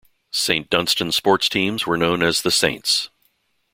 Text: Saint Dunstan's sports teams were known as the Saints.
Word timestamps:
Saint 0.33 0.67
Dunstan's 0.71 1.15
sports 1.15 1.47
teams 1.47 1.85
were 1.85 1.95
known 1.95 2.23
as 2.23 2.41
the 2.41 2.49
Saints. 2.49 3.11